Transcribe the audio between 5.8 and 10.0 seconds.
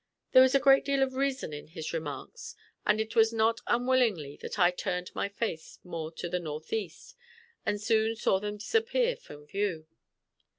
more to the northeast, and soon saw them disappear from view.